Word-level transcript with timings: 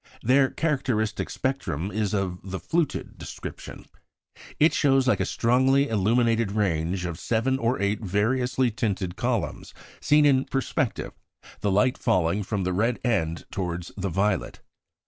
Their 0.23 0.49
characteristic 0.49 1.29
spectrum 1.29 1.91
is 1.91 2.11
of 2.15 2.39
the 2.43 2.59
"fluted" 2.59 3.19
description. 3.19 3.85
It 4.59 4.73
shows 4.73 5.07
like 5.07 5.19
a 5.19 5.27
strongly 5.27 5.89
illuminated 5.89 6.53
range 6.53 7.05
of 7.05 7.19
seven 7.19 7.59
or 7.59 7.79
eight 7.79 8.01
variously 8.03 8.71
tinted 8.71 9.15
columns 9.15 9.75
seen 9.99 10.25
in 10.25 10.45
perspective, 10.45 11.11
the 11.59 11.69
light 11.69 11.99
falling 11.99 12.41
from 12.41 12.63
the 12.63 12.73
red 12.73 12.99
end 13.05 13.43
towards 13.51 13.91
the 13.95 14.09
violet. 14.09 14.61